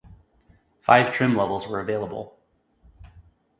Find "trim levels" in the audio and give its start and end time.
1.11-1.67